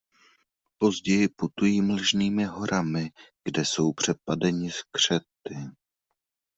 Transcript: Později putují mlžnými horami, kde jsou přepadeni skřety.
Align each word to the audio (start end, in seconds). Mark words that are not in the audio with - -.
Později 0.77 1.27
putují 1.27 1.81
mlžnými 1.81 2.43
horami, 2.43 3.09
kde 3.43 3.65
jsou 3.65 3.93
přepadeni 3.93 4.71
skřety. 4.71 5.57